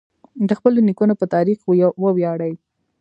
[0.47, 1.59] د خپلو نیکونو په تاریخ
[2.03, 2.53] وویاړئ.